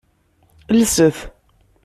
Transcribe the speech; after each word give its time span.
Lset. 0.79 1.17